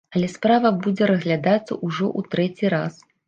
[0.17, 2.93] Але справа будзе разглядацца ўжо ў трэці раз.